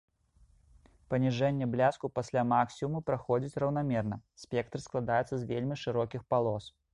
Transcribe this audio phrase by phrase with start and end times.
[1.13, 6.73] Паніжэнне бляску пасля максімуму праходзіць раўнамерна, спектры складаюцца з вельмі шырокіх палос.